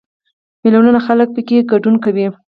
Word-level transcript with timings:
میلیونونه 0.61 0.99
خلک 1.07 1.27
پکې 1.35 1.67
ګډون 1.71 1.95
کوي. 2.03 2.27